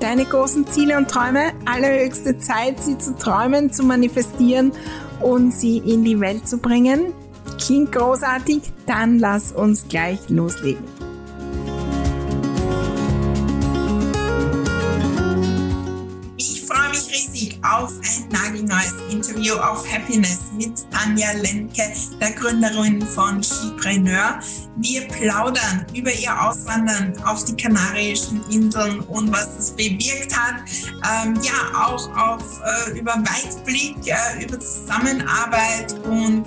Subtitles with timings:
[0.00, 1.52] deine großen Ziele und Träume.
[1.66, 4.72] Allerhöchste Zeit, sie zu träumen, zu manifestieren
[5.20, 7.12] und sie in die Welt zu bringen.
[7.58, 8.62] Klingt großartig?
[8.86, 10.84] Dann lass uns gleich loslegen.
[17.62, 18.28] auf ein
[18.70, 21.82] nagelneues Interview auf Happiness mit Tanja Lenke,
[22.20, 24.38] der Gründerin von Skipreneur.
[24.76, 30.56] Wir plaudern über ihr Auswandern auf die Kanarischen Inseln und was es bewirkt hat.
[31.24, 36.44] Ähm, ja, auch auf, äh, über Weitblick, äh, über Zusammenarbeit und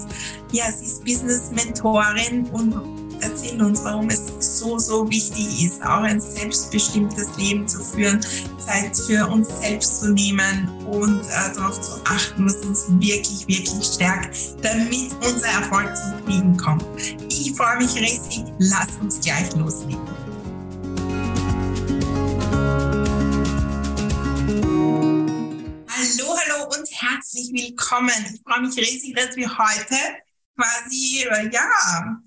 [0.52, 2.93] ja, sie ist Business-Mentorin und
[3.24, 8.20] erzählen uns, warum es so, so wichtig ist, auch ein selbstbestimmtes Leben zu führen,
[8.58, 13.86] Zeit für uns selbst zu nehmen und äh, darauf zu achten, was uns wirklich, wirklich
[13.86, 16.86] stärkt, damit unser Erfolg zum Fliegen kommt.
[17.30, 18.44] Ich freue mich riesig.
[18.60, 20.02] Lass uns gleich loslegen.
[25.88, 28.12] Hallo, hallo und herzlich willkommen.
[28.34, 29.96] Ich freue mich riesig, dass wir heute
[30.56, 32.20] quasi, äh, ja,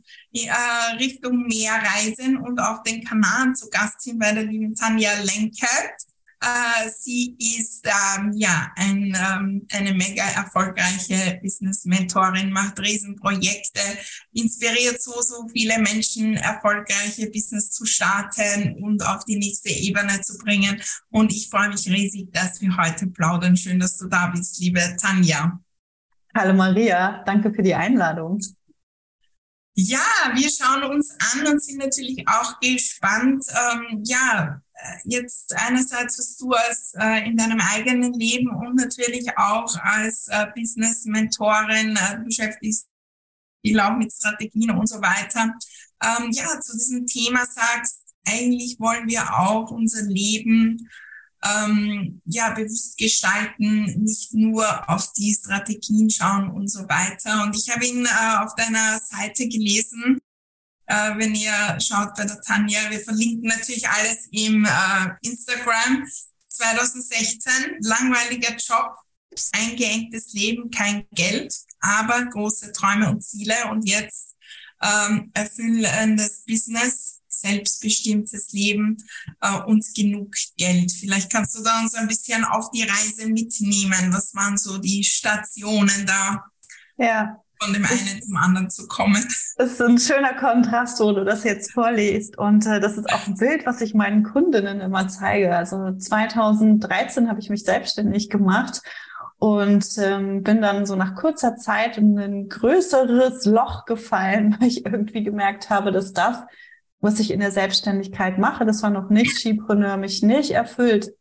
[0.45, 5.11] äh, Richtung Meer reisen und auf den Kanaren zu Gast sind bei der lieben Tanja
[5.23, 5.97] Lenkert.
[6.41, 13.81] Äh, sie ist ähm, ja ein, ähm, eine mega erfolgreiche Business-Mentorin, macht Riesenprojekte,
[14.35, 20.37] inspiriert so, so viele Menschen, erfolgreiche Business zu starten und auf die nächste Ebene zu
[20.39, 20.81] bringen.
[21.11, 23.57] Und ich freue mich riesig, dass wir heute plaudern.
[23.57, 25.59] Schön, dass du da bist, liebe Tanja.
[26.35, 28.41] Hallo Maria, danke für die Einladung.
[29.79, 30.01] Ja,
[30.35, 33.45] wir schauen uns an und sind natürlich auch gespannt.
[33.51, 39.37] Ähm, ja, äh, jetzt einerseits, was du als äh, in deinem eigenen Leben und natürlich
[39.37, 42.89] auch als äh, Business-Mentorin äh, beschäftigst,
[43.63, 45.55] viel auch mit Strategien und so weiter.
[46.03, 50.89] Ähm, ja, zu diesem Thema sagst, eigentlich wollen wir auch unser Leben
[51.47, 57.43] ähm, ja, bewusst gestalten, nicht nur auf die Strategien schauen und so weiter.
[57.45, 60.19] Und ich habe ihn äh, auf deiner Seite gelesen,
[60.87, 66.07] äh, wenn ihr schaut bei der Tanja, wir verlinken natürlich alles im äh, Instagram.
[66.49, 68.97] 2016, langweiliger Job,
[69.53, 74.37] eingeengtes Leben, kein Geld, aber große Träume und Ziele und jetzt
[74.83, 78.97] ähm, erfüllendes Business selbstbestimmtes Leben
[79.41, 80.93] äh, und genug Geld.
[80.93, 84.13] Vielleicht kannst du da uns ein bisschen auf die Reise mitnehmen.
[84.13, 86.45] Was waren so die Stationen da?
[86.97, 87.43] Ja.
[87.63, 89.27] Von dem einen zum anderen zu kommen.
[89.57, 92.37] Das ist ein schöner Kontrast, wo du das jetzt vorliest.
[92.37, 95.57] Und äh, das ist auch ein Bild, was ich meinen Kundinnen immer zeige.
[95.57, 98.83] Also 2013 habe ich mich selbstständig gemacht
[99.39, 104.87] und ähm, bin dann so nach kurzer Zeit in ein größeres Loch gefallen, weil ich
[104.87, 106.39] irgendwie gemerkt habe, dass das,
[107.01, 108.65] was ich in der Selbstständigkeit mache.
[108.65, 111.13] Das war noch nicht Skipreneur, mich nicht erfüllt.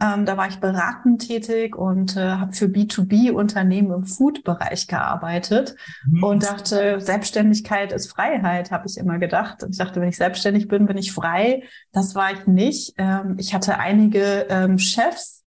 [0.00, 5.74] Ähm, da war ich beratend tätig und äh, habe für B2B-Unternehmen im Food-Bereich gearbeitet
[6.08, 6.22] mhm.
[6.22, 9.64] und dachte, Selbstständigkeit ist Freiheit, habe ich immer gedacht.
[9.64, 11.64] Und ich dachte, wenn ich selbstständig bin, bin ich frei.
[11.90, 12.94] Das war ich nicht.
[12.96, 15.44] Ähm, ich hatte einige ähm, Chefs,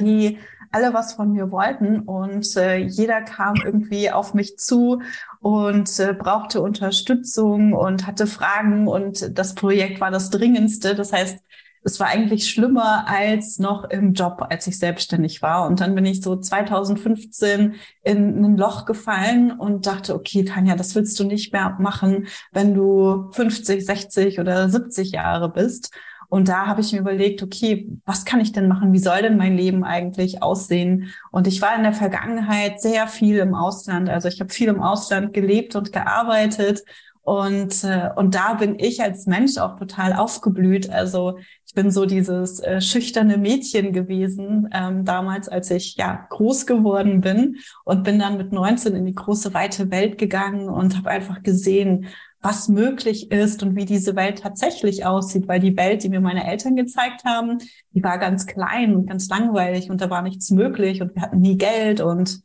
[0.00, 0.38] die
[0.74, 5.00] alle was von mir wollten und äh, jeder kam irgendwie auf mich zu
[5.40, 10.94] und äh, brauchte Unterstützung und hatte Fragen und das Projekt war das dringendste.
[10.94, 11.38] Das heißt,
[11.84, 15.66] es war eigentlich schlimmer als noch im Job, als ich selbstständig war.
[15.66, 20.94] Und dann bin ich so 2015 in ein Loch gefallen und dachte, okay, Tanja, das
[20.94, 25.90] willst du nicht mehr machen, wenn du 50, 60 oder 70 Jahre bist.
[26.28, 28.92] Und da habe ich mir überlegt, okay, was kann ich denn machen?
[28.92, 31.12] Wie soll denn mein Leben eigentlich aussehen?
[31.30, 34.08] Und ich war in der Vergangenheit sehr viel im Ausland.
[34.08, 36.82] Also ich habe viel im Ausland gelebt und gearbeitet
[37.22, 40.90] Und, äh, und da bin ich als Mensch auch total aufgeblüht.
[40.90, 46.66] Also ich bin so dieses äh, schüchterne Mädchen gewesen ähm, damals, als ich ja groß
[46.66, 51.10] geworden bin und bin dann mit 19 in die große weite Welt gegangen und habe
[51.10, 52.06] einfach gesehen,
[52.44, 56.46] was möglich ist und wie diese Welt tatsächlich aussieht, weil die Welt, die mir meine
[56.46, 57.58] Eltern gezeigt haben,
[57.92, 61.40] die war ganz klein und ganz langweilig und da war nichts möglich und wir hatten
[61.40, 62.42] nie Geld und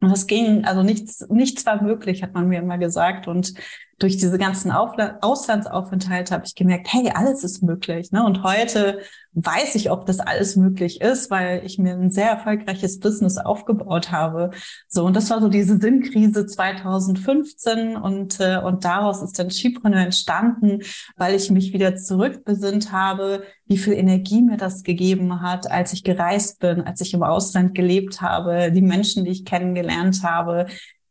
[0.00, 3.26] und das ging, also nichts, nichts war möglich, hat man mir immer gesagt.
[3.26, 3.54] Und
[3.98, 8.10] durch diese ganzen Aufla Auslandsaufenthalte habe ich gemerkt, hey, alles ist möglich.
[8.12, 8.24] Ne?
[8.24, 9.00] Und heute
[9.34, 14.12] weiß ich, ob das alles möglich ist, weil ich mir ein sehr erfolgreiches Business aufgebaut
[14.12, 14.50] habe.
[14.88, 20.00] So, und das war so diese Sinnkrise 2015 und, äh, und daraus ist dann Skipreneur
[20.00, 20.80] entstanden,
[21.16, 26.04] weil ich mich wieder zurückbesinnt habe, wie viel Energie mir das gegeben hat, als ich
[26.04, 30.66] gereist bin, als ich im Ausland gelebt habe, die Menschen, die ich kennengelernt habe,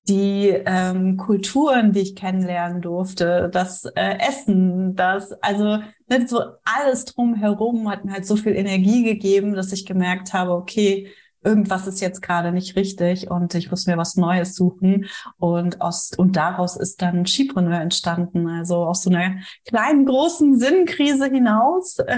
[0.07, 5.79] die ähm, Kulturen, die ich kennenlernen durfte, das äh, Essen, das, also
[6.09, 10.51] nicht so alles drumherum hat mir halt so viel Energie gegeben, dass ich gemerkt habe,
[10.51, 11.09] okay,
[11.41, 15.07] irgendwas ist jetzt gerade nicht richtig und ich muss mir was Neues suchen.
[15.37, 18.47] Und aus, und daraus ist dann Skipreneur entstanden.
[18.47, 22.17] Also aus so einer kleinen, großen Sinnkrise hinaus, äh,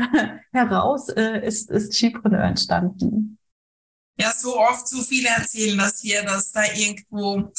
[0.52, 3.38] heraus äh, ist, ist Skipreneur entstanden
[4.18, 7.52] ja so oft so viele erzählen das hier, dass da irgendwo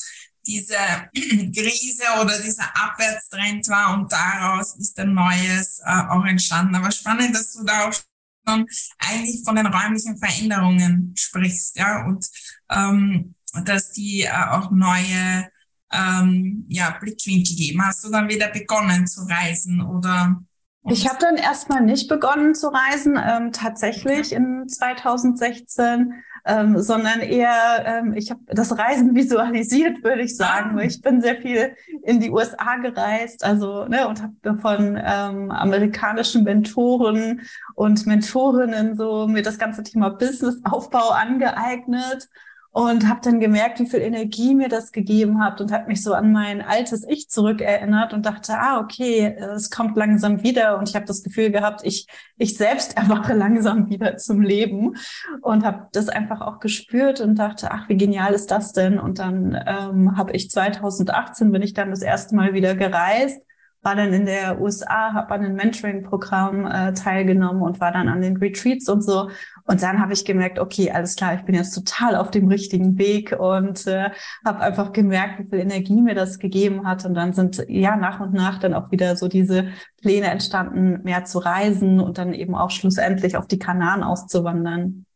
[0.47, 0.77] diese
[1.15, 6.75] Krise oder dieser Abwärtstrend war und daraus ist ein neues äh, auch entstanden.
[6.75, 8.67] Aber spannend, dass du da auch schon
[8.99, 12.27] eigentlich von den räumlichen Veränderungen sprichst, ja, und
[12.71, 13.35] ähm,
[13.65, 15.51] dass die äh, auch neue
[15.93, 17.85] ähm, ja, Blickwinkel geben.
[17.85, 20.43] Hast du dann wieder begonnen zu reisen oder?
[20.88, 26.15] Ich habe dann erstmal nicht begonnen zu reisen, ähm, tatsächlich in 2016
[26.47, 30.79] ähm, sondern eher, ähm, ich habe das Reisen visualisiert, würde ich sagen.
[30.79, 30.83] Ah.
[30.83, 31.75] Ich bin sehr viel
[32.05, 37.43] in die USA gereist, also ne, und habe von ähm, amerikanischen Mentoren
[37.75, 42.29] und Mentorinnen so mir das ganze Thema Businessaufbau angeeignet
[42.76, 46.12] und habe dann gemerkt, wie viel Energie mir das gegeben hat und habe mich so
[46.12, 50.94] an mein altes Ich zurückerinnert und dachte, ah, okay, es kommt langsam wieder und ich
[50.94, 52.06] habe das Gefühl gehabt, ich,
[52.37, 54.94] ich selbst erwache langsam wieder zum Leben
[55.40, 58.99] und habe das einfach auch gespürt und dachte, ach, wie genial ist das denn?
[58.99, 63.40] Und dann ähm, habe ich 2018, bin ich dann das erste Mal wieder gereist
[63.87, 68.21] war dann in der USA, habe an einem Mentoring-Programm äh, teilgenommen und war dann an
[68.21, 69.31] den Retreats und so.
[69.62, 72.99] Und dann habe ich gemerkt, okay, alles klar, ich bin jetzt total auf dem richtigen
[72.99, 74.11] Weg und äh,
[74.44, 77.05] habe einfach gemerkt, wie viel Energie mir das gegeben hat.
[77.05, 79.69] Und dann sind ja nach und nach dann auch wieder so diese
[80.03, 85.06] Pläne entstanden, mehr zu reisen und dann eben auch schlussendlich auf die Kanaren auszuwandern.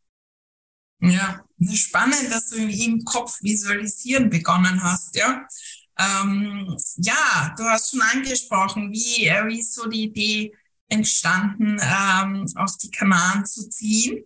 [1.01, 1.41] Ja,
[1.75, 5.45] spannend, dass du im Kopf visualisieren begonnen hast, ja.
[6.01, 10.55] Ähm, ja, du hast schon angesprochen, wie, äh, wie ist so die Idee
[10.89, 14.25] entstanden, ähm, auf die Kanaren zu ziehen.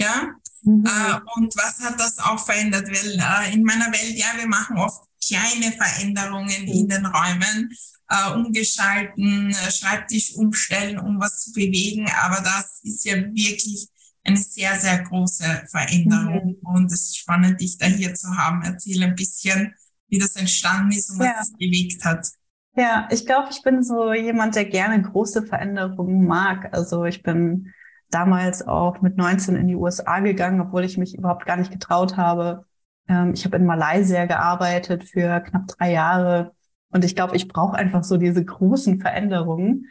[0.00, 0.30] Ja,
[0.62, 0.84] mhm.
[0.86, 2.86] äh, und was hat das auch verändert?
[2.88, 6.72] Weil äh, in meiner Welt, ja, wir machen oft kleine Veränderungen mhm.
[6.72, 7.70] in den Räumen,
[8.08, 13.88] äh, umgestalten, äh, Schreibtisch umstellen, um was zu bewegen, aber das ist ja wirklich
[14.24, 16.58] eine sehr, sehr große Veränderung.
[16.60, 16.66] Mhm.
[16.66, 18.62] Und es ist spannend, dich da hier zu haben.
[18.62, 19.74] Erzähl ein bisschen,
[20.12, 21.34] wie das entstanden ist und was ja.
[21.38, 22.28] das bewegt hat.
[22.76, 26.68] Ja, ich glaube, ich bin so jemand, der gerne große Veränderungen mag.
[26.72, 27.72] Also ich bin
[28.10, 32.18] damals auch mit 19 in die USA gegangen, obwohl ich mich überhaupt gar nicht getraut
[32.18, 32.66] habe.
[33.08, 36.52] Ähm, ich habe in Malaysia gearbeitet für knapp drei Jahre
[36.90, 39.86] und ich glaube, ich brauche einfach so diese großen Veränderungen.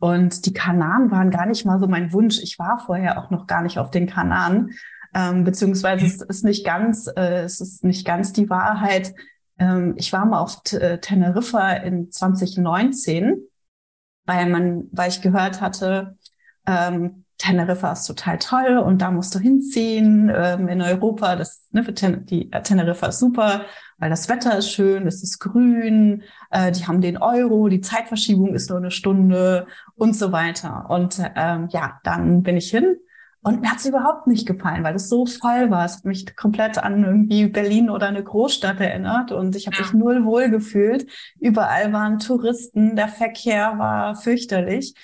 [0.00, 2.40] Und die Kanaren waren gar nicht mal so mein Wunsch.
[2.42, 4.72] Ich war vorher auch noch gar nicht auf den Kanaren,
[5.14, 9.14] ähm, beziehungsweise es ist nicht ganz, äh, es ist nicht ganz die Wahrheit.
[9.60, 13.42] Ähm, ich war mal auf äh, Teneriffa in 2019,
[14.24, 16.18] weil man, weil ich gehört hatte,
[16.66, 21.36] ähm, Teneriffa ist total toll und da musst du hinziehen ähm, in Europa.
[21.36, 23.62] Das, ne, für Ten die äh, Teneriffa ist super,
[23.98, 28.54] weil das Wetter ist schön, es ist grün, äh, die haben den Euro, die Zeitverschiebung
[28.54, 30.90] ist nur eine Stunde und so weiter.
[30.90, 32.96] Und ähm, ja, dann bin ich hin
[33.42, 35.86] und mir hat es überhaupt nicht gefallen, weil es so voll war.
[35.86, 39.82] Es hat mich komplett an irgendwie Berlin oder eine Großstadt erinnert und ich habe ja.
[39.82, 41.06] mich null wohl gefühlt.
[41.38, 44.94] Überall waren Touristen, der Verkehr war fürchterlich.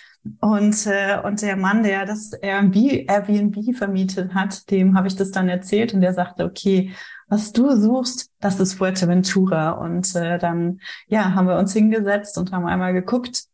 [0.40, 5.31] Und, äh, und der Mann, der das Airbnb, Airbnb vermietet hat, dem habe ich das
[5.31, 6.93] dann erzählt und der sagte, okay,
[7.28, 9.71] was du suchst, das ist Fuerteventura.
[9.71, 13.45] Und äh, dann ja, haben wir uns hingesetzt und haben einmal geguckt,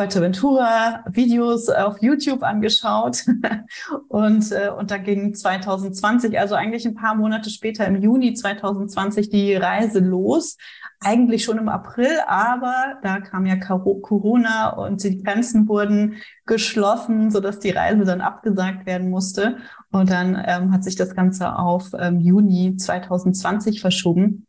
[0.00, 3.24] Fuerteventura-Videos auf YouTube angeschaut
[4.08, 9.28] und, äh, und da ging 2020, also eigentlich ein paar Monate später im Juni 2020
[9.28, 10.56] die Reise los.
[11.02, 17.58] Eigentlich schon im April, aber da kam ja Corona und die Grenzen wurden geschlossen, sodass
[17.58, 19.56] die Reise dann abgesagt werden musste.
[19.92, 24.46] Und dann ähm, hat sich das Ganze auf ähm, Juni 2020 verschoben.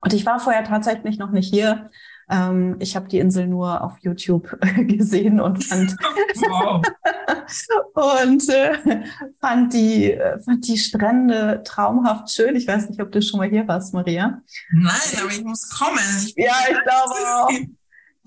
[0.00, 1.90] Und ich war vorher tatsächlich noch nicht hier.
[2.28, 5.96] Ähm, ich habe die Insel nur auf YouTube gesehen und fand
[7.94, 9.04] und äh,
[9.40, 12.56] fand die äh, fand die Strände traumhaft schön.
[12.56, 14.42] Ich weiß nicht, ob du schon mal hier warst, Maria.
[14.72, 15.98] Nein, aber ich muss kommen.
[16.24, 17.50] Ich ja, ich glaube auch.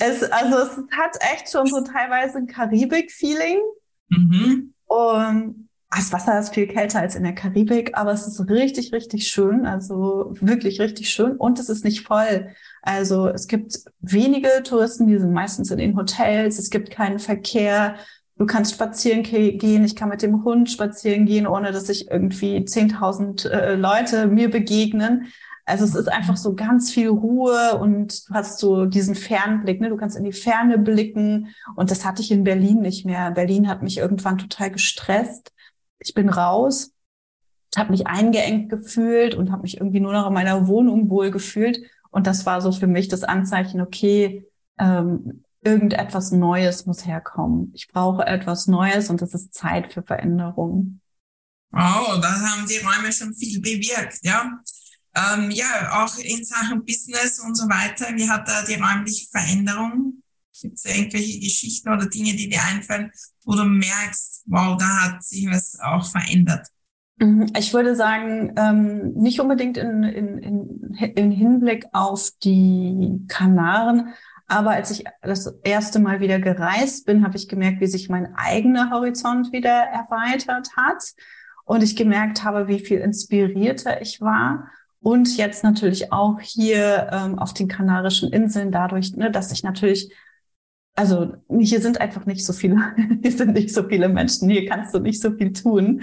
[0.01, 3.59] Es, also es hat echt schon so teilweise ein Karibik-Feeling.
[4.07, 4.73] Mhm.
[4.85, 9.27] Und das Wasser ist viel kälter als in der Karibik, aber es ist richtig, richtig
[9.27, 9.65] schön.
[9.65, 11.35] Also wirklich richtig schön.
[11.35, 12.49] Und es ist nicht voll.
[12.83, 16.59] Also es gibt wenige Touristen, die sind meistens in den Hotels.
[16.59, 17.95] Es gibt keinen Verkehr.
[18.37, 19.83] Du kannst spazieren gehen.
[19.83, 24.51] Ich kann mit dem Hund spazieren gehen, ohne dass sich irgendwie 10.000 äh, Leute mir
[24.51, 25.27] begegnen.
[25.65, 29.89] Also es ist einfach so ganz viel Ruhe und du hast so diesen Fernblick, ne?
[29.89, 33.31] Du kannst in die Ferne blicken und das hatte ich in Berlin nicht mehr.
[33.31, 35.51] Berlin hat mich irgendwann total gestresst
[35.99, 36.91] ich bin raus,
[37.77, 41.79] habe mich eingeengt gefühlt und habe mich irgendwie nur noch in meiner Wohnung wohl gefühlt.
[42.09, 44.47] Und das war so für mich das Anzeichen, okay,
[44.79, 47.71] ähm, irgendetwas Neues muss herkommen.
[47.75, 51.01] Ich brauche etwas Neues und es ist Zeit für Veränderung.
[51.71, 54.59] Wow, da haben die Räume schon viel bewirkt, ja.
[55.15, 58.15] Ähm, ja, auch in Sachen Business und so weiter.
[58.15, 60.23] Wie hat da die räumliche Veränderung
[60.61, 63.11] Gibt es irgendwelche Geschichten oder Dinge, die dir einfallen,
[63.45, 66.67] wo du merkst, wow, da hat sich was auch verändert?
[67.17, 67.51] Mhm.
[67.57, 74.13] Ich würde sagen, ähm, nicht unbedingt in, in, in, in Hinblick auf die Kanaren,
[74.47, 78.33] aber als ich das erste Mal wieder gereist bin, habe ich gemerkt, wie sich mein
[78.35, 81.03] eigener Horizont wieder erweitert hat
[81.65, 84.71] und ich gemerkt habe, wie viel inspirierter ich war.
[85.01, 90.11] Und jetzt natürlich auch hier ähm, auf den Kanarischen Inseln dadurch, ne, dass ich natürlich
[90.99, 92.75] also hier sind einfach nicht so viele,
[93.21, 96.01] hier sind nicht so viele Menschen, hier kannst du nicht so viel tun.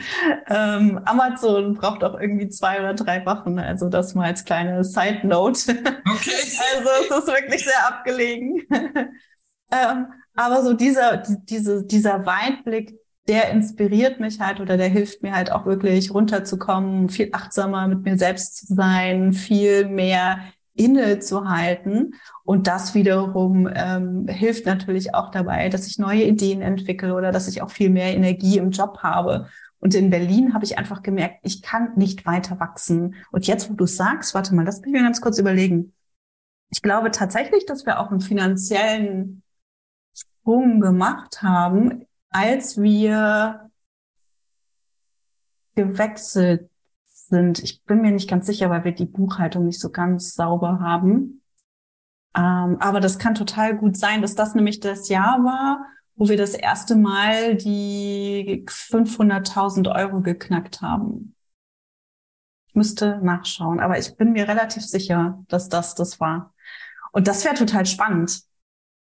[0.49, 5.27] Ähm, Amazon braucht auch irgendwie zwei oder drei Wochen, also das mal als kleine Side
[5.27, 5.61] Note.
[5.71, 6.31] Okay.
[6.77, 8.63] Also es ist wirklich sehr abgelegen.
[9.71, 12.99] ähm, aber so dieser, diese, dieser Weitblick,
[13.29, 18.03] der inspiriert mich halt oder der hilft mir halt auch wirklich runterzukommen, viel achtsamer mit
[18.03, 20.39] mir selbst zu sein, viel mehr
[20.77, 22.15] innezuhalten.
[22.45, 27.49] Und das wiederum ähm, hilft natürlich auch dabei, dass ich neue Ideen entwickle oder dass
[27.49, 29.49] ich auch viel mehr Energie im Job habe.
[29.79, 33.15] Und in Berlin habe ich einfach gemerkt, ich kann nicht weiter wachsen.
[33.31, 35.93] Und jetzt, wo du sagst, warte mal, lass mich mir ganz kurz überlegen.
[36.71, 39.43] Ich glaube tatsächlich, dass wir auch einen finanziellen
[40.15, 43.71] Sprung gemacht haben, als wir
[45.75, 46.71] gewechselt
[47.29, 47.63] sind.
[47.63, 51.43] Ich bin mir nicht ganz sicher, weil wir die Buchhaltung nicht so ganz sauber haben.
[52.37, 56.37] Ähm, aber das kann total gut sein, dass das nämlich das Jahr war, wo wir
[56.37, 61.35] das erste Mal die 500.000 Euro geknackt haben.
[62.69, 66.55] Ich müsste nachschauen, aber ich bin mir relativ sicher, dass das das war.
[67.13, 68.43] Und das wäre total spannend.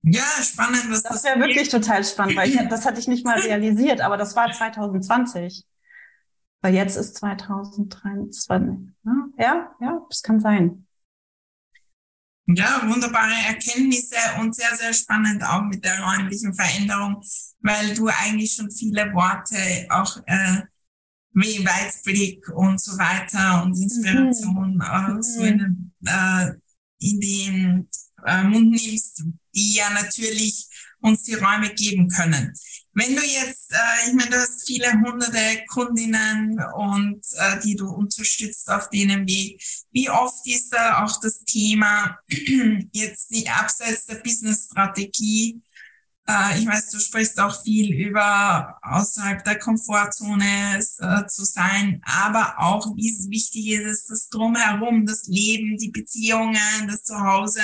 [0.03, 0.85] Ja, spannend.
[0.89, 4.17] Was das wäre wirklich total spannend, weil ich, das hatte ich nicht mal realisiert, aber
[4.17, 5.67] das war 2020.
[6.63, 8.51] Weil jetzt ist 2023.
[9.03, 9.33] Ne?
[9.39, 10.87] Ja, ja, das kann sein.
[12.47, 17.23] Ja, wunderbare Erkenntnisse und sehr, sehr spannend auch mit der räumlichen Veränderung,
[17.61, 20.63] weil du eigentlich schon viele Worte auch äh,
[21.33, 24.81] wie Weitblick und so weiter und Inspiration mhm.
[24.81, 26.53] äh, so in, äh,
[26.99, 27.89] in den
[28.27, 29.23] äh, Mund nimmst,
[29.55, 30.69] die ja natürlich
[31.01, 32.53] uns die Räume geben können.
[32.93, 37.89] Wenn du jetzt, äh, ich meine, du hast viele hunderte Kundinnen und äh, die du
[37.89, 39.63] unterstützt auf denen Weg.
[39.93, 42.19] Wie oft ist da auch das Thema
[42.93, 45.63] jetzt nicht abseits der Business-Strategie?
[46.27, 52.55] Äh, ich weiß, du sprichst auch viel über außerhalb der Komfortzone äh, zu sein, aber
[52.59, 57.63] auch wie wichtig ist es, das Drumherum, das Leben, die Beziehungen, das Zuhause,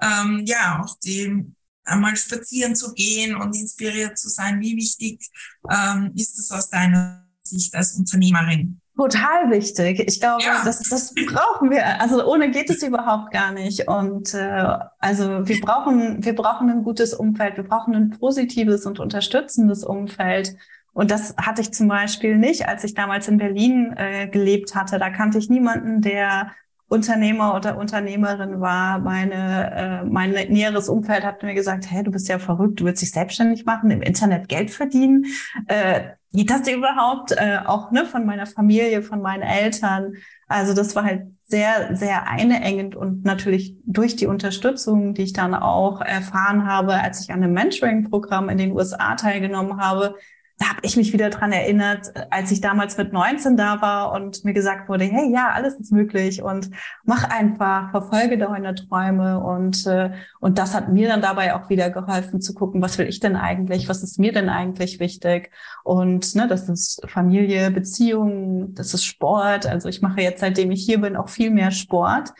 [0.00, 1.44] ähm, ja, auch die
[1.84, 4.60] einmal spazieren zu gehen und inspiriert zu sein.
[4.60, 5.30] Wie wichtig
[5.70, 8.80] ähm, ist es aus deiner Sicht als Unternehmerin?
[8.96, 10.04] Total wichtig.
[10.06, 10.62] Ich glaube, ja.
[10.64, 12.00] das, das brauchen wir.
[12.00, 13.88] Also ohne geht es überhaupt gar nicht.
[13.88, 17.56] Und äh, also wir brauchen, wir brauchen ein gutes Umfeld.
[17.56, 20.56] Wir brauchen ein positives und unterstützendes Umfeld.
[20.92, 25.00] Und das hatte ich zum Beispiel nicht, als ich damals in Berlin äh, gelebt hatte.
[25.00, 26.52] Da kannte ich niemanden, der
[26.94, 29.00] Unternehmer oder Unternehmerin war.
[29.00, 33.02] Meine, äh, mein näheres Umfeld hat mir gesagt, hey, du bist ja verrückt, du willst
[33.02, 35.26] dich selbstständig machen, im Internet Geld verdienen.
[35.66, 37.32] Äh, geht das dir überhaupt?
[37.32, 40.14] Äh, auch ne, von meiner Familie, von meinen Eltern.
[40.46, 45.54] Also das war halt sehr, sehr einengend und natürlich durch die Unterstützung, die ich dann
[45.54, 50.14] auch erfahren habe, als ich an einem Mentoring-Programm in den USA teilgenommen habe,
[50.58, 54.44] da habe ich mich wieder dran erinnert, als ich damals mit 19 da war und
[54.44, 56.70] mir gesagt wurde, hey, ja, alles ist möglich und
[57.04, 61.90] mach einfach, verfolge deine Träume und äh, und das hat mir dann dabei auch wieder
[61.90, 65.50] geholfen zu gucken, was will ich denn eigentlich, was ist mir denn eigentlich wichtig
[65.82, 69.66] und ne, das ist Familie, Beziehungen, das ist Sport.
[69.66, 72.32] Also ich mache jetzt, seitdem ich hier bin, auch viel mehr Sport.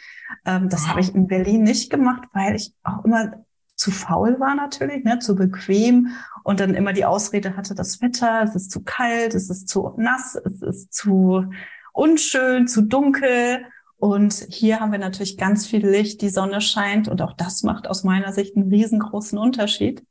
[0.47, 3.44] Ähm, das habe ich in Berlin nicht gemacht, weil ich auch immer
[3.77, 6.09] zu faul war natürlich, ne, zu bequem
[6.45, 9.95] und dann immer die Ausrede hatte, das Wetter, es ist zu kalt, es ist zu
[9.97, 11.47] nass, es ist zu
[11.93, 13.65] unschön, zu dunkel.
[13.97, 17.89] Und hier haben wir natürlich ganz viel Licht, die Sonne scheint und auch das macht
[17.89, 20.05] aus meiner Sicht einen riesengroßen Unterschied.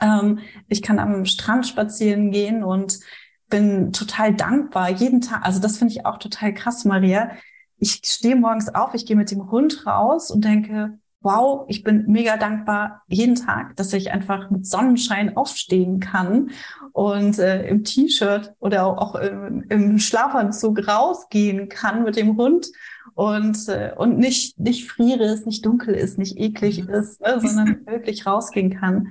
[0.00, 2.98] Ähm, ich kann am Strand spazieren gehen und
[3.48, 5.44] bin total dankbar jeden Tag.
[5.44, 7.30] Also das finde ich auch total krass, Maria.
[7.78, 12.04] Ich stehe morgens auf, ich gehe mit dem Hund raus und denke, wow, ich bin
[12.06, 16.50] mega dankbar jeden Tag, dass ich einfach mit Sonnenschein aufstehen kann
[16.92, 22.68] und äh, im T-Shirt oder auch im, im Schlafanzug rausgehen kann mit dem Hund
[23.14, 26.90] und äh, und nicht nicht friere, es nicht dunkel ist, nicht eklig mhm.
[26.90, 29.08] ist, ne, sondern wirklich rausgehen kann.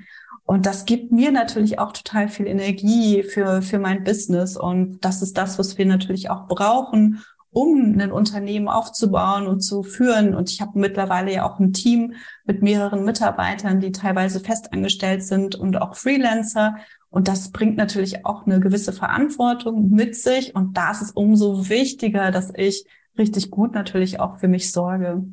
[0.47, 5.21] Und das gibt mir natürlich auch total viel Energie für für mein Business und das
[5.21, 7.23] ist das, was wir natürlich auch brauchen,
[7.55, 10.35] um ein Unternehmen aufzubauen und zu führen.
[10.35, 15.55] Und ich habe mittlerweile ja auch ein Team mit mehreren Mitarbeitern, die teilweise festangestellt sind
[15.55, 16.75] und auch Freelancer.
[17.09, 20.53] Und das bringt natürlich auch eine gewisse Verantwortung mit sich.
[20.53, 22.85] Und da ist es umso wichtiger, dass ich
[23.17, 25.23] richtig gut natürlich auch für mich sorge.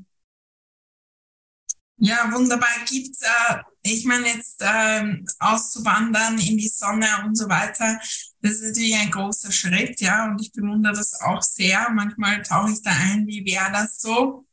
[1.97, 2.69] Ja, wunderbar.
[2.89, 7.99] Gibt äh, ich meine jetzt äh, auszuwandern in die Sonne und so weiter,
[8.43, 11.89] das ist natürlich ein großer Schritt, ja, und ich bewundere das auch sehr.
[11.91, 14.45] Manchmal tauche ich da ein, wie wäre das so?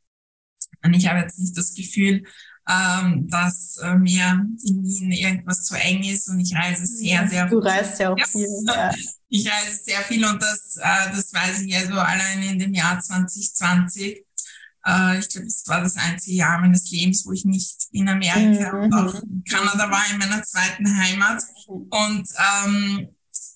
[0.84, 2.24] Und ich habe jetzt nicht das Gefühl,
[2.70, 7.48] ähm, dass äh, mir in Wien irgendwas zu eng ist und ich reise sehr, sehr
[7.48, 7.60] viel.
[7.60, 8.48] Du reist ja auch viel.
[8.68, 8.94] Ja.
[9.32, 13.00] Ich reise sehr viel und das, äh, das weiß ich also allein in dem Jahr
[13.00, 14.26] 2020
[14.86, 18.74] äh, ich glaube, es war das einzige Jahr meines Lebens, wo ich nicht in Amerika
[18.74, 18.84] mhm.
[18.84, 21.44] und auch in Kanada war, in meiner zweiten Heimat.
[21.68, 22.28] Und
[22.66, 23.10] ähm,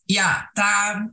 [0.06, 1.08] ja, da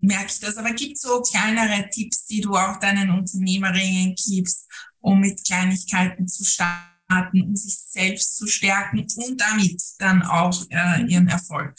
[0.00, 0.56] merke ich das.
[0.56, 4.66] Aber gibt es so kleinere Tipps, die du auch deinen Unternehmerinnen gibst,
[5.00, 11.02] um mit Kleinigkeiten zu starten, um sich selbst zu stärken und damit dann auch äh,
[11.06, 11.74] ihren Erfolg?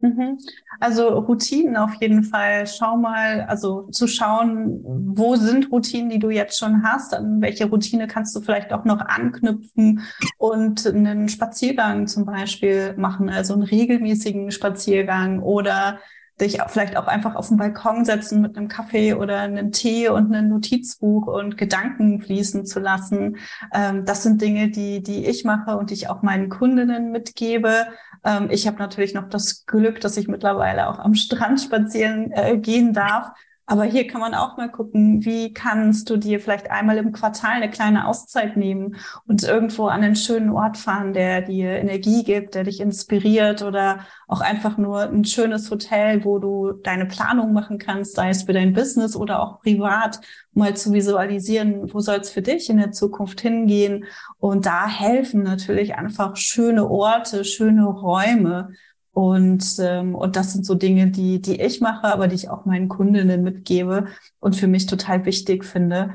[0.00, 0.38] Mhm.
[0.78, 2.66] Also Routinen auf jeden Fall.
[2.66, 7.66] Schau mal, also zu schauen, wo sind Routinen, die du jetzt schon hast, an welche
[7.68, 10.02] Routine kannst du vielleicht auch noch anknüpfen
[10.36, 15.98] und einen Spaziergang zum Beispiel machen, also einen regelmäßigen Spaziergang oder
[16.40, 20.32] dich vielleicht auch einfach auf den Balkon setzen mit einem Kaffee oder einem Tee und
[20.32, 23.38] einem Notizbuch und Gedanken fließen zu lassen.
[23.74, 27.88] Ähm, das sind Dinge, die, die ich mache und die ich auch meinen Kundinnen mitgebe.
[28.24, 32.58] Ähm, ich habe natürlich noch das Glück, dass ich mittlerweile auch am Strand spazieren äh,
[32.58, 33.30] gehen darf
[33.70, 37.52] aber hier kann man auch mal gucken, wie kannst du dir vielleicht einmal im Quartal
[37.52, 42.54] eine kleine Auszeit nehmen und irgendwo an einen schönen Ort fahren, der dir Energie gibt,
[42.54, 47.76] der dich inspiriert oder auch einfach nur ein schönes Hotel, wo du deine Planung machen
[47.76, 50.18] kannst, sei es für dein Business oder auch privat,
[50.54, 54.06] mal zu visualisieren, wo soll es für dich in der Zukunft hingehen.
[54.38, 58.70] Und da helfen natürlich einfach schöne Orte, schöne Räume,
[59.12, 62.64] und, ähm, und das sind so Dinge, die, die ich mache, aber die ich auch
[62.66, 64.06] meinen Kundinnen mitgebe
[64.40, 66.14] und für mich total wichtig finde.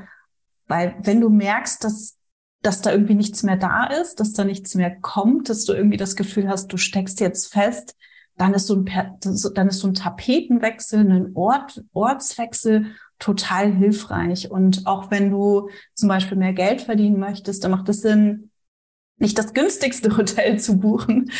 [0.66, 2.16] Weil wenn du merkst, dass,
[2.62, 5.98] dass da irgendwie nichts mehr da ist, dass da nichts mehr kommt, dass du irgendwie
[5.98, 7.94] das Gefühl hast, du steckst jetzt fest,
[8.36, 12.86] dann ist so ein, dann ist so ein Tapetenwechsel, ein Ort, Ortswechsel
[13.18, 14.50] total hilfreich.
[14.50, 18.50] Und auch wenn du zum Beispiel mehr Geld verdienen möchtest, dann macht es Sinn,
[19.18, 21.30] nicht das günstigste Hotel zu buchen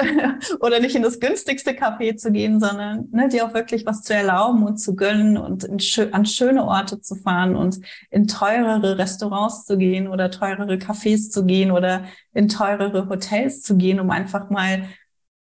[0.60, 4.14] oder nicht in das günstigste Café zu gehen, sondern ne, dir auch wirklich was zu
[4.14, 9.66] erlauben und zu gönnen und schö an schöne Orte zu fahren und in teurere Restaurants
[9.66, 14.48] zu gehen oder teurere Cafés zu gehen oder in teurere Hotels zu gehen, um einfach
[14.48, 14.84] mal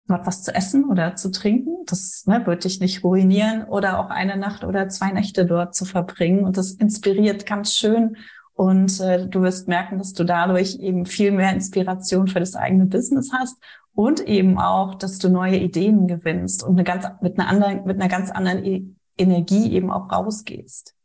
[0.07, 1.85] was zu essen oder zu trinken.
[1.85, 5.85] Das ne, wird dich nicht ruinieren oder auch eine Nacht oder zwei Nächte dort zu
[5.85, 6.43] verbringen.
[6.43, 8.17] Und das inspiriert ganz schön
[8.53, 12.85] und äh, du wirst merken, dass du dadurch eben viel mehr Inspiration für das eigene
[12.85, 13.57] Business hast
[13.93, 17.97] und eben auch, dass du neue Ideen gewinnst und eine ganz, mit einer anderen, mit
[17.97, 18.83] einer ganz anderen e
[19.17, 20.95] Energie eben auch rausgehst.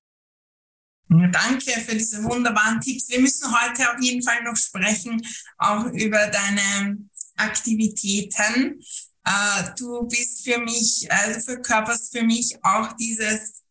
[1.08, 3.10] Danke für diese wunderbaren Tipps.
[3.10, 5.20] Wir müssen heute auf jeden Fall noch sprechen,
[5.58, 6.98] auch über deine
[7.36, 8.80] Aktivitäten.
[9.24, 13.62] Äh, du bist für mich, also verkörperst für mich auch dieses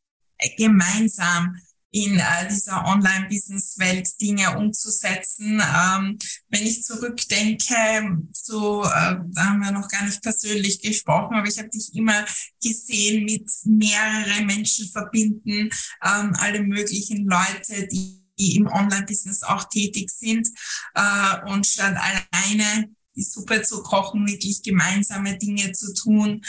[0.58, 1.56] gemeinsam
[1.96, 5.62] in äh, dieser Online-Business-Welt Dinge umzusetzen.
[5.62, 6.18] Ähm,
[6.50, 11.58] wenn ich zurückdenke, so, äh, da haben wir noch gar nicht persönlich gesprochen, aber ich
[11.58, 12.26] habe dich immer
[12.62, 15.70] gesehen mit mehrere Menschen verbinden,
[16.04, 20.50] ähm, alle möglichen Leute, die die im Online-Business auch tätig sind
[20.94, 26.42] äh, und statt alleine die Suppe zu kochen, wirklich gemeinsame Dinge zu tun,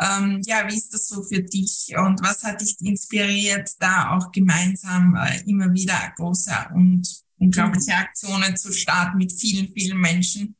[0.00, 4.32] ähm, ja, wie ist das so für dich und was hat dich inspiriert, da auch
[4.32, 7.06] gemeinsam äh, immer wieder große und
[7.38, 10.56] unglaubliche Aktionen zu starten mit vielen, vielen Menschen?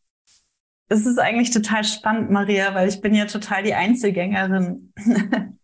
[0.88, 4.92] Es ist eigentlich total spannend, Maria, weil ich bin ja total die Einzelgängerin.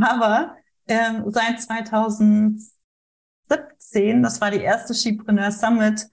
[0.00, 0.56] Aber
[0.88, 2.72] ähm, seit 2017,
[4.22, 6.08] das war die erste Skipreneur Summit,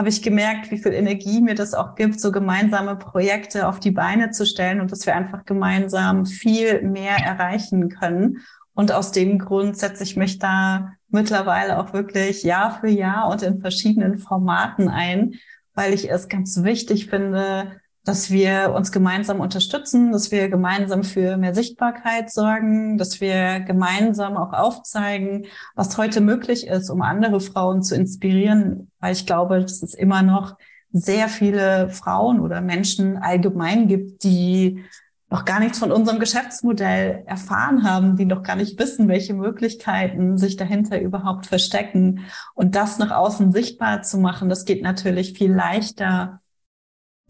[0.00, 3.90] habe ich gemerkt, wie viel Energie mir das auch gibt, so gemeinsame Projekte auf die
[3.90, 8.38] Beine zu stellen und dass wir einfach gemeinsam viel mehr erreichen können.
[8.72, 13.42] Und aus dem Grund setze ich mich da mittlerweile auch wirklich Jahr für Jahr und
[13.42, 15.34] in verschiedenen Formaten ein,
[15.74, 21.36] weil ich es ganz wichtig finde, dass wir uns gemeinsam unterstützen, dass wir gemeinsam für
[21.36, 27.82] mehr Sichtbarkeit sorgen, dass wir gemeinsam auch aufzeigen, was heute möglich ist, um andere Frauen
[27.82, 30.56] zu inspirieren, weil ich glaube, dass es immer noch
[30.92, 34.82] sehr viele Frauen oder Menschen allgemein gibt, die
[35.30, 40.38] noch gar nichts von unserem Geschäftsmodell erfahren haben, die noch gar nicht wissen, welche Möglichkeiten
[40.38, 42.24] sich dahinter überhaupt verstecken.
[42.54, 46.39] Und das nach außen sichtbar zu machen, das geht natürlich viel leichter,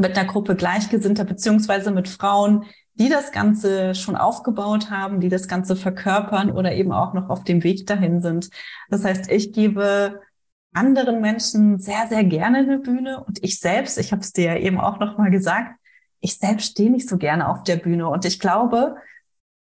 [0.01, 5.47] mit einer Gruppe Gleichgesinnter beziehungsweise mit Frauen, die das Ganze schon aufgebaut haben, die das
[5.47, 8.51] Ganze verkörpern oder eben auch noch auf dem Weg dahin sind.
[8.89, 10.21] Das heißt, ich gebe
[10.73, 14.57] anderen Menschen sehr, sehr gerne eine Bühne und ich selbst, ich habe es dir ja
[14.57, 15.77] eben auch noch mal gesagt,
[16.21, 18.97] ich selbst stehe nicht so gerne auf der Bühne und ich glaube,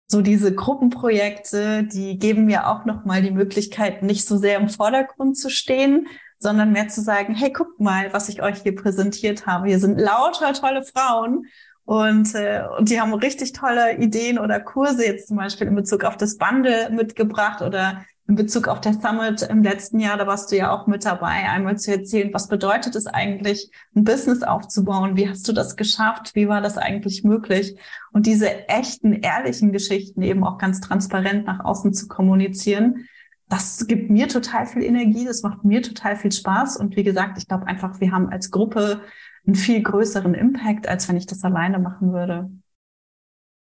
[0.07, 4.69] so diese Gruppenprojekte, die geben mir auch noch mal die Möglichkeit, nicht so sehr im
[4.69, 6.07] Vordergrund zu stehen,
[6.39, 9.67] sondern mehr zu sagen, hey, guckt mal, was ich euch hier präsentiert habe.
[9.67, 11.47] Hier sind lauter tolle Frauen
[11.85, 16.03] und, äh, und die haben richtig tolle Ideen oder Kurse jetzt zum Beispiel in Bezug
[16.03, 20.51] auf das Bundle mitgebracht oder in Bezug auf der Summit im letzten Jahr, da warst
[20.51, 25.17] du ja auch mit dabei, einmal zu erzählen, was bedeutet es eigentlich, ein Business aufzubauen?
[25.17, 26.35] Wie hast du das geschafft?
[26.35, 27.75] Wie war das eigentlich möglich?
[28.11, 33.07] Und diese echten, ehrlichen Geschichten eben auch ganz transparent nach außen zu kommunizieren,
[33.49, 36.77] das gibt mir total viel Energie, das macht mir total viel Spaß.
[36.77, 39.01] Und wie gesagt, ich glaube einfach, wir haben als Gruppe
[39.45, 42.51] einen viel größeren Impact, als wenn ich das alleine machen würde.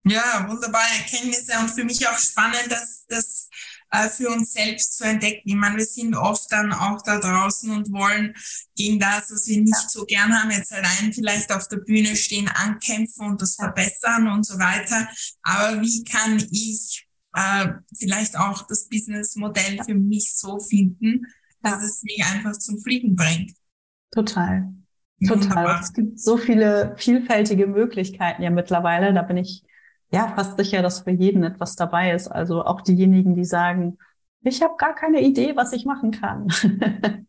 [0.04, 3.50] Ja, wunderbare Erkenntnisse und für mich auch spannend, dass das
[3.92, 5.42] äh, für uns selbst zu entdecken.
[5.46, 8.34] Ich meine, wir sind oft dann auch da draußen und wollen
[8.76, 9.90] gegen das, was wir nicht ja.
[9.90, 14.46] so gern haben, jetzt allein vielleicht auf der Bühne stehen, ankämpfen und das verbessern und
[14.46, 15.10] so weiter.
[15.44, 17.07] Aber wie kann ich
[17.38, 21.28] äh, vielleicht auch das Businessmodell für mich so finden,
[21.62, 23.52] dass es mich einfach zum Fliegen bringt.
[24.12, 24.74] Total.
[25.26, 25.80] Total.
[25.80, 29.14] Es gibt so viele vielfältige Möglichkeiten ja mittlerweile.
[29.14, 29.64] Da bin ich
[30.12, 32.28] ja fast sicher, dass für jeden etwas dabei ist.
[32.28, 33.98] Also auch diejenigen, die sagen,
[34.42, 36.48] ich habe gar keine Idee, was ich machen kann.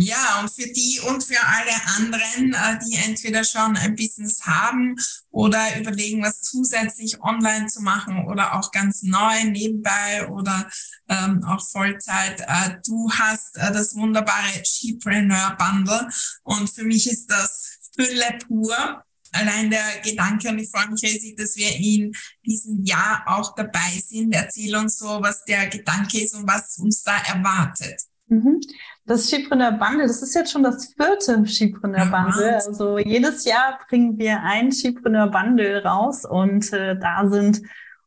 [0.00, 4.94] Ja, und für die und für alle anderen, äh, die entweder schon ein Business haben
[5.32, 10.70] oder überlegen, was zusätzlich online zu machen oder auch ganz neu nebenbei oder
[11.08, 12.40] ähm, auch Vollzeit.
[12.42, 16.08] Äh, du hast äh, das wunderbare Shepreneur Bundle
[16.44, 19.02] und für mich ist das Fülle pur.
[19.32, 22.12] Allein der Gedanke, und ich freue mich riesig, dass wir in
[22.46, 24.32] diesem Jahr auch dabei sind.
[24.32, 28.00] Erzähl uns so, was der Gedanke ist und was uns da erwartet.
[28.28, 28.60] Mhm.
[29.08, 32.56] Das Skipreneur Bundle, das ist jetzt schon das vierte Skipreneur Bundle.
[32.56, 37.62] Also jedes Jahr bringen wir ein Skipreneur Bundle raus und äh, da sind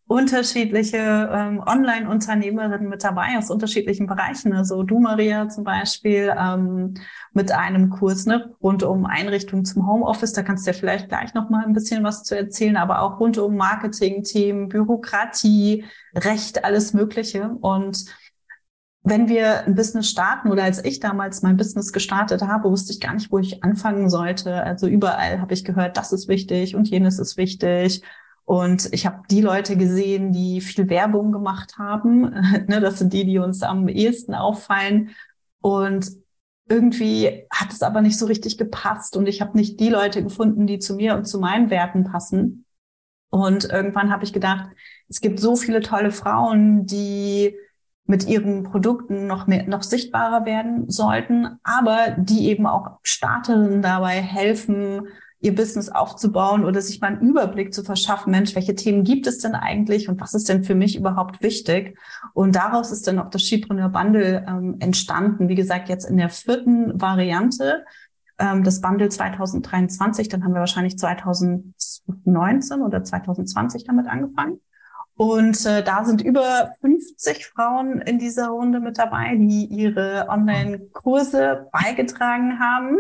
[0.06, 4.54] unterschiedliche ähm, Online-Unternehmerinnen mit dabei aus unterschiedlichen Bereichen.
[4.54, 6.94] Also du, Maria, zum Beispiel ähm,
[7.34, 10.34] mit einem Kurs ne, rund um Einrichtungen zum Homeoffice.
[10.34, 13.20] Da kannst du ja vielleicht gleich noch mal ein bisschen was zu erzählen, aber auch
[13.20, 17.56] rund um Marketing-Themen, Bürokratie, Recht, alles Mögliche.
[17.62, 18.06] Und
[19.04, 23.00] wenn wir ein Business starten oder als ich damals mein Business gestartet habe, wusste ich
[23.00, 24.64] gar nicht, wo ich anfangen sollte.
[24.64, 28.04] Also überall habe ich gehört, das ist wichtig und jenes ist wichtig.
[28.46, 32.22] Und ich habe die Leute gesehen, die viel Werbung gemacht haben.
[32.68, 35.12] ne, das sind die, die uns am ehesten auffallen.
[35.62, 36.12] Und
[36.70, 39.18] irgendwie hat es aber nicht so richtig gepasst.
[39.18, 42.66] Und ich habe nicht die Leute gefunden, die zu mir und zu meinen Werten passen.
[43.30, 44.70] Und irgendwann habe ich gedacht,
[45.08, 47.56] es gibt so viele tolle Frauen, die
[48.12, 54.22] mit ihren Produkten noch mehr, noch sichtbarer werden sollten, aber die eben auch Starterinnen dabei
[54.22, 55.08] helfen,
[55.40, 59.40] ihr Business aufzubauen oder sich mal einen Überblick zu verschaffen, Mensch, welche Themen gibt es
[59.40, 61.98] denn eigentlich und was ist denn für mich überhaupt wichtig?
[62.34, 65.48] Und daraus ist dann auch das Skipreneur Bundle ähm, entstanden.
[65.48, 67.86] Wie gesagt, jetzt in der vierten Variante
[68.40, 74.60] ähm, das Bundle 2023, dann haben wir wahrscheinlich 2019 oder 2020 damit angefangen.
[75.22, 81.70] Und äh, da sind über 50 Frauen in dieser Runde mit dabei, die ihre Online-Kurse
[81.72, 82.98] beigetragen haben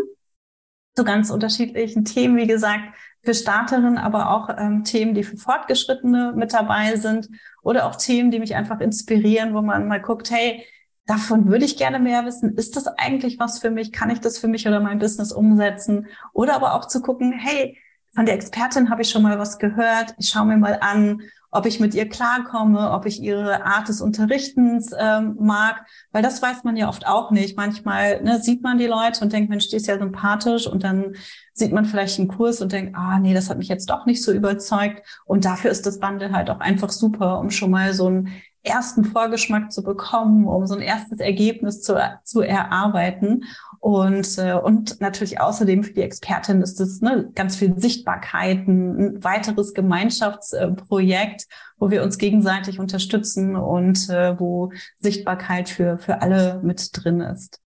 [0.95, 2.83] zu ganz unterschiedlichen Themen, wie gesagt,
[3.23, 7.27] für Starterinnen, aber auch ähm, Themen, die für Fortgeschrittene mit dabei sind
[7.63, 10.63] oder auch Themen, die mich einfach inspirieren, wo man mal guckt, hey,
[11.07, 12.55] davon würde ich gerne mehr wissen.
[12.55, 13.91] Ist das eigentlich was für mich?
[13.91, 16.05] Kann ich das für mich oder mein Business umsetzen?
[16.33, 17.79] Oder aber auch zu gucken, hey,
[18.13, 20.13] von der Expertin habe ich schon mal was gehört.
[20.19, 24.01] Ich schaue mir mal an, ob ich mit ihr klarkomme, ob ich ihre Art des
[24.01, 27.57] Unterrichtens ähm, mag, weil das weiß man ja oft auch nicht.
[27.57, 31.15] Manchmal ne, sieht man die Leute und denkt, Mensch, die ist ja sympathisch und dann
[31.53, 34.23] sieht man vielleicht einen Kurs und denkt, ah, nee, das hat mich jetzt doch nicht
[34.23, 35.05] so überzeugt.
[35.25, 38.29] Und dafür ist das Bundle halt auch einfach super, um schon mal so einen
[38.63, 43.43] ersten Vorgeschmack zu bekommen, um so ein erstes Ergebnis zu, zu erarbeiten.
[43.81, 49.23] Und, äh, und natürlich außerdem für die Expertin ist es ne, ganz viel Sichtbarkeit, ein,
[49.23, 56.91] weiteres Gemeinschaftsprojekt, wo wir uns gegenseitig unterstützen und äh, wo Sichtbarkeit für, für alle mit
[56.93, 57.59] drin ist.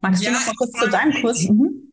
[0.00, 1.42] Magst ja, du noch mal kurz zu deinem Kurs?
[1.48, 1.92] Mhm.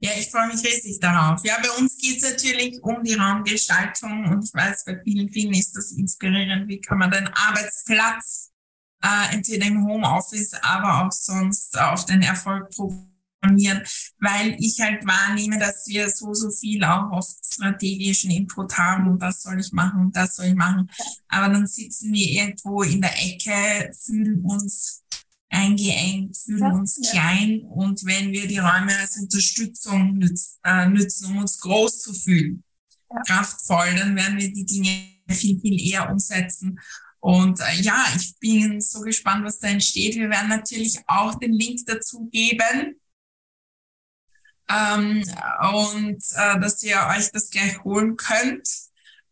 [0.00, 1.42] Ja, ich freue mich riesig darauf.
[1.42, 5.54] Ja, bei uns geht es natürlich um die Raumgestaltung und ich weiß, bei vielen, vielen
[5.54, 6.68] ist das inspirierend.
[6.68, 8.52] Wie kann man den Arbeitsplatz
[9.02, 13.82] äh, entweder im Homeoffice, aber auch sonst auf den Erfolg programmieren,
[14.18, 19.20] weil ich halt wahrnehme, dass wir so, so viel auch auf strategischen Input haben und
[19.20, 20.90] das soll ich machen und das soll ich machen.
[21.28, 25.02] Aber dann sitzen wir irgendwo in der Ecke, fühlen uns
[25.50, 27.10] eingeengt, fühlen uns ja.
[27.10, 32.12] klein und wenn wir die Räume als Unterstützung nützen, äh, nützen um uns groß zu
[32.12, 32.64] fühlen,
[33.10, 33.22] ja.
[33.26, 34.90] kraftvoll, dann werden wir die Dinge
[35.28, 36.78] viel, viel eher umsetzen
[37.24, 40.16] und äh, ja, ich bin so gespannt, was da entsteht.
[40.16, 43.00] Wir werden natürlich auch den Link dazu geben.
[44.68, 45.24] Ähm,
[45.72, 48.68] und äh, dass ihr euch das gleich holen könnt.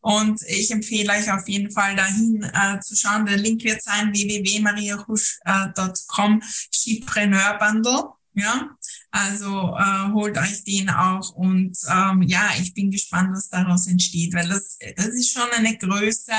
[0.00, 3.26] Und ich empfehle euch auf jeden Fall dahin äh, zu schauen.
[3.26, 8.04] Der Link wird sein www.mariahusch.com Skipreneur Bundle.
[8.32, 8.70] Ja,
[9.10, 14.32] also äh, holt euch den auch und ähm, ja, ich bin gespannt, was daraus entsteht,
[14.32, 16.32] weil das, das ist schon eine Größe,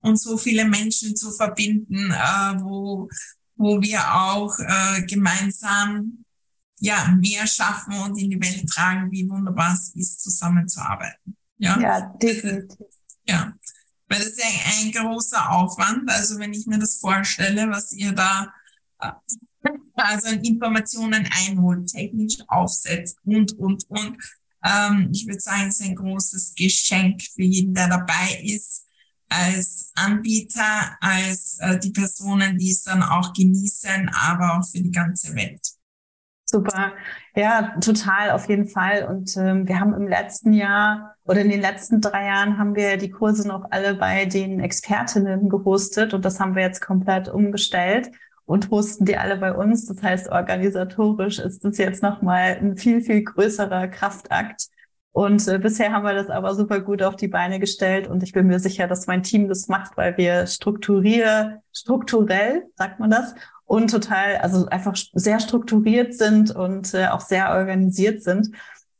[0.00, 3.08] und so viele Menschen zu verbinden, äh, wo,
[3.56, 6.24] wo wir auch äh, gemeinsam
[6.80, 11.36] ja, mehr schaffen und in die Welt tragen, wie wunderbar es ist, zusammenzuarbeiten.
[11.58, 12.86] Ja, ja definitiv.
[13.28, 13.52] Ja,
[14.08, 16.10] weil das ist ja ein, ein großer Aufwand.
[16.10, 18.52] Also wenn ich mir das vorstelle, was ihr da
[18.98, 19.12] äh,
[19.94, 24.16] also an Informationen einholt, technisch aufsetzt und, und, und.
[24.64, 28.86] Ähm, ich würde sagen, es ist ein großes Geschenk für jeden, der dabei ist
[29.30, 34.90] als Anbieter, als äh, die Personen, die es dann auch genießen, aber auch für die
[34.90, 35.60] ganze Welt.
[36.44, 36.92] Super.
[37.36, 39.06] Ja, total, auf jeden Fall.
[39.06, 42.96] Und ähm, wir haben im letzten Jahr oder in den letzten drei Jahren haben wir
[42.96, 48.10] die Kurse noch alle bei den Expertinnen gehostet und das haben wir jetzt komplett umgestellt
[48.46, 49.86] und hosten die alle bei uns.
[49.86, 54.66] Das heißt, organisatorisch ist das jetzt nochmal ein viel, viel größerer Kraftakt
[55.12, 58.32] und äh, bisher haben wir das aber super gut auf die Beine gestellt und ich
[58.32, 63.34] bin mir sicher, dass mein Team das macht, weil wir strukturier, strukturell, sagt man das,
[63.64, 68.50] und total, also einfach sehr strukturiert sind und äh, auch sehr organisiert sind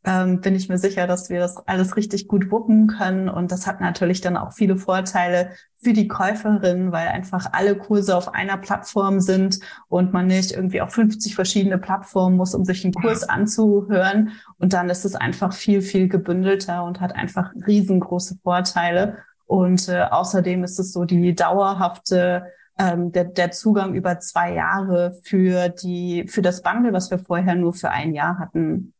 [0.05, 3.29] ähm, bin ich mir sicher, dass wir das alles richtig gut wuppen können.
[3.29, 8.17] Und das hat natürlich dann auch viele Vorteile für die Käuferin, weil einfach alle Kurse
[8.17, 12.85] auf einer Plattform sind und man nicht irgendwie auf 50 verschiedene Plattformen muss, um sich
[12.85, 14.33] einen Kurs anzuhören.
[14.59, 19.19] Und dann ist es einfach viel, viel gebündelter und hat einfach riesengroße Vorteile.
[19.47, 22.45] Und äh, außerdem ist es so die dauerhafte
[22.79, 27.55] ähm, der, der Zugang über zwei Jahre für die für das Bundle, was wir vorher
[27.55, 28.95] nur für ein Jahr hatten.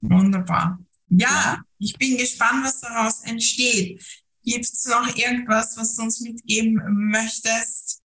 [0.00, 0.78] Wunderbar.
[1.08, 4.04] Ja, ich bin gespannt, was daraus entsteht.
[4.44, 6.80] Gibt es noch irgendwas, was du uns mitgeben
[7.10, 8.02] möchtest?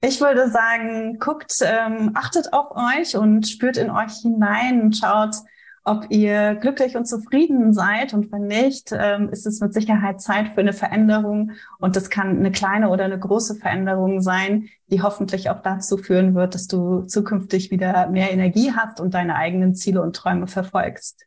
[0.00, 5.34] Ich würde sagen, guckt, ähm, achtet auf euch und spürt in euch hinein und schaut,
[5.84, 8.14] ob ihr glücklich und zufrieden seid.
[8.14, 11.52] Und wenn nicht, ähm, ist es mit Sicherheit Zeit für eine Veränderung.
[11.78, 16.34] Und das kann eine kleine oder eine große Veränderung sein, die hoffentlich auch dazu führen
[16.34, 21.26] wird, dass du zukünftig wieder mehr Energie hast und deine eigenen Ziele und Träume verfolgst.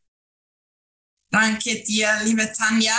[1.29, 2.93] Danke dir, liebe Tanja,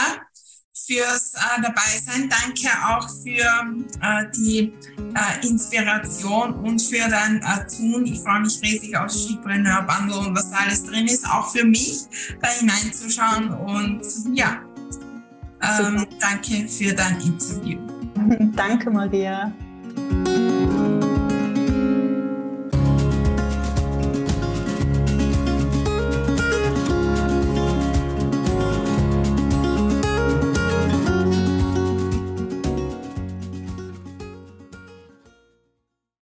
[0.86, 2.28] fürs äh, Dabeisein.
[2.28, 3.42] Danke auch für
[4.02, 4.72] äh, die
[5.14, 8.06] äh, Inspiration und für dein äh, Tun.
[8.06, 12.02] Ich freue mich riesig auf Skipreneur Bundle und was alles drin ist, auch für mich
[12.40, 13.50] da hineinzuschauen.
[13.50, 14.02] Und
[14.34, 14.60] ja,
[15.62, 17.78] ähm, danke für dein Interview.
[18.56, 19.52] Danke, Maria.